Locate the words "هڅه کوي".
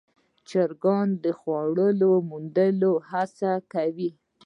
3.09-4.09